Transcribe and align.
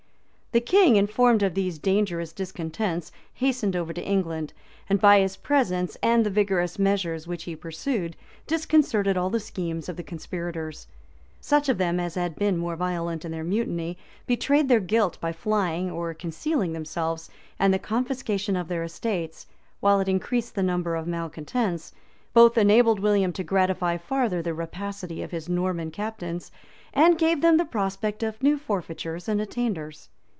The 0.53 0.59
king, 0.59 0.97
informed 0.97 1.43
of 1.43 1.53
these 1.53 1.79
dangerous 1.79 2.33
discontents, 2.33 3.13
hastened 3.35 3.73
over 3.73 3.93
to 3.93 4.03
England; 4.03 4.51
and 4.89 4.99
by 4.99 5.21
his 5.21 5.37
presence, 5.37 5.95
and 6.03 6.25
the 6.25 6.29
vigorous 6.29 6.77
measures 6.77 7.25
which 7.25 7.45
he 7.45 7.55
pursued, 7.55 8.17
disconcerted 8.47 9.15
all 9.15 9.29
the 9.29 9.39
schemes 9.39 9.87
of 9.87 9.95
the 9.95 10.03
conspirators. 10.03 10.87
Such 11.39 11.69
of 11.69 11.77
them 11.77 12.01
as 12.01 12.15
had 12.15 12.35
been 12.35 12.57
more 12.57 12.75
violent 12.75 13.23
in 13.23 13.31
their 13.31 13.45
mutiny, 13.45 13.97
betrayed 14.27 14.67
their 14.67 14.81
guilt 14.81 15.17
by 15.21 15.31
flying 15.31 15.89
or 15.89 16.13
concealing 16.13 16.73
themselves; 16.73 17.29
and 17.57 17.73
the 17.73 17.79
confiscation 17.79 18.57
of 18.57 18.67
their 18.67 18.83
estates, 18.83 19.47
while 19.79 20.01
it 20.01 20.09
increased 20.09 20.55
the 20.55 20.63
number 20.63 20.97
of 20.97 21.07
malecontents, 21.07 21.93
both 22.33 22.57
enabled 22.57 22.99
William 22.99 23.31
to 23.31 23.43
gratify 23.45 23.95
farther 23.95 24.41
the 24.41 24.53
rapacity 24.53 25.23
of 25.23 25.31
his 25.31 25.47
Norman 25.47 25.91
captains, 25.91 26.51
and 26.93 27.17
gave 27.17 27.39
them 27.39 27.55
the 27.55 27.63
prospect 27.63 28.21
of 28.21 28.43
new 28.43 28.57
forfeitures 28.57 29.29
and 29.29 29.39
attainders. 29.39 30.09